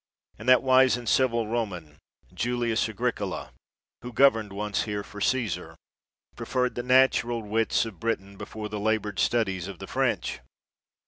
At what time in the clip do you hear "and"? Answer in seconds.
0.39-0.49, 0.97-1.07